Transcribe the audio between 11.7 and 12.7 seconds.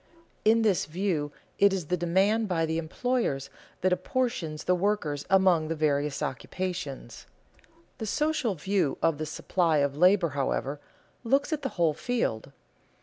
whole field.